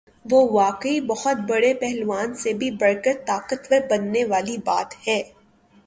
[0.25, 5.21] ہ واقعی بہت بڑے پہلوان سے بھی بڑھ کر طاقت ور بننے والی بات ہے۔